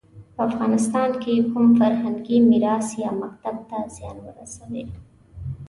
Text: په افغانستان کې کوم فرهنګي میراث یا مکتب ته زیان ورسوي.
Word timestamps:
په 0.35 0.41
افغانستان 0.49 1.09
کې 1.23 1.33
کوم 1.51 1.65
فرهنګي 1.79 2.37
میراث 2.49 2.87
یا 3.03 3.09
مکتب 3.21 3.55
ته 3.69 3.77
زیان 3.95 4.17
ورسوي. 4.25 4.83